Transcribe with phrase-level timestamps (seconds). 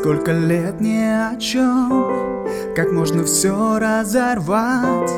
[0.00, 2.46] Сколько лет ни о чем
[2.76, 5.10] Как можно все разорвать?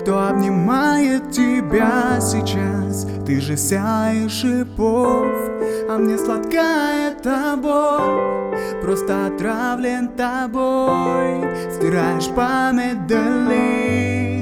[0.00, 3.06] Кто обнимает тебя сейчас?
[3.26, 5.26] Ты же вся из шипов
[5.90, 14.32] А мне сладкая эта боль Просто отравлен тобой Стираешь память долин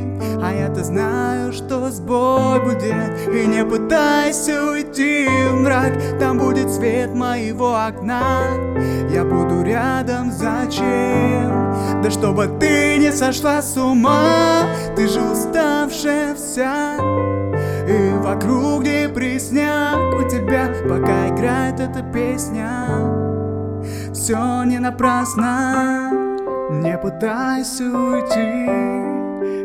[0.42, 5.92] а я-то знаю, что сбой будет И не пытайся уйти в мрак.
[6.18, 8.48] Там будет свет моего окна.
[9.12, 12.02] Я буду рядом, зачем?
[12.02, 14.64] Да чтобы ты не сошла с ума.
[14.96, 16.96] Ты же уставшая вся
[17.88, 22.70] И вокруг депресняк У тебя пока играет эта песня.
[24.12, 26.10] Все не напрасно.
[26.70, 28.90] Не пытайся уйти.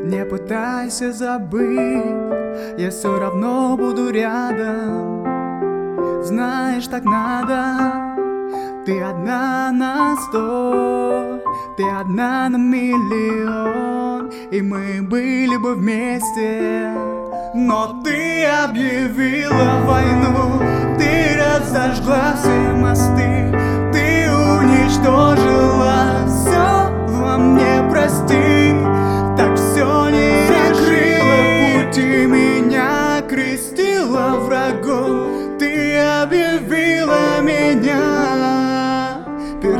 [0.05, 2.05] Не пытайся забыть,
[2.77, 5.25] я все равно буду рядом.
[6.23, 8.14] Знаешь, так надо.
[8.85, 11.41] Ты одна на сто,
[11.75, 16.93] ты одна на миллион, и мы были бы вместе.
[17.55, 20.61] Но ты объявила войну,
[20.99, 23.24] ты разожгла все мосты,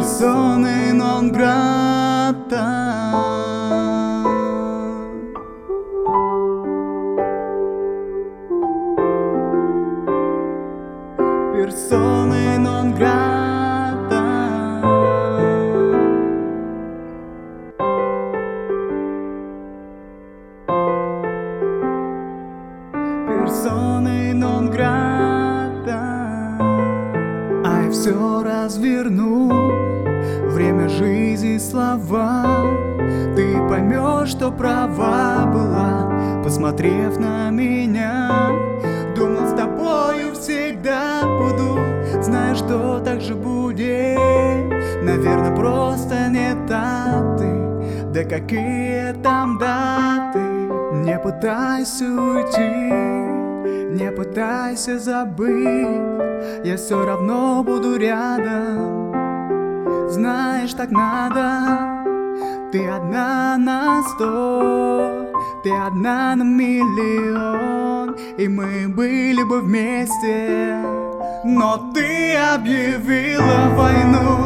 [0.06, 2.66] персоной нон грата.
[11.54, 13.35] Персоной нон грата.
[28.06, 29.50] Все разверну.
[30.52, 32.46] Время жизни слова.
[33.36, 38.30] Ты поймешь, что права была Посмотрев на меня.
[39.16, 41.80] Думал, с тобою всегда буду.
[42.22, 44.20] Зная, что так же будет?
[45.02, 48.14] Наверное, просто не даты.
[48.14, 50.42] Да какие там даты?
[50.94, 52.70] Не пытайся уйти
[53.98, 56.25] Не пытайся забыть
[56.64, 59.14] Я все равно буду рядом.
[60.10, 62.04] Знаешь, так надо.
[62.72, 65.32] Ты одна на сто
[65.64, 68.16] Ты одна на миллион.
[68.38, 70.84] И мы были бы вместе
[71.44, 74.45] Но ты объявила войну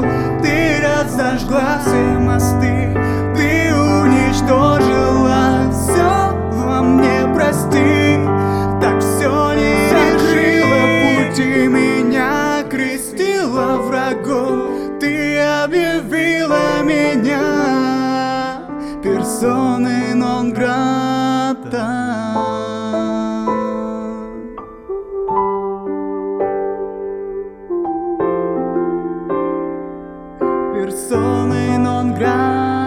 [19.40, 21.88] персоны нон грата.
[30.74, 32.79] persone non grata